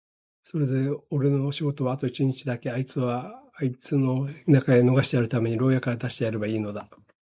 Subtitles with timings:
[0.41, 6.89] それでおれの仕事はあと一日だけ、あいつをあいつの田舎へ逃してやるために牢屋から出してやればいいのだ。